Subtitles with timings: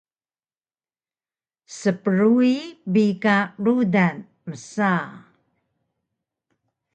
[1.77, 2.53] “Sprui
[2.93, 4.17] bi ka rudan”
[4.49, 4.91] msa